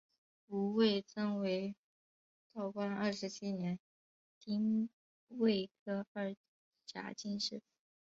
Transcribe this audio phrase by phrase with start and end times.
[0.47, 1.75] 吴慰曾为
[2.55, 3.77] 道光二十七年
[4.39, 4.89] 丁
[5.27, 6.35] 未科二
[6.87, 7.61] 甲进士。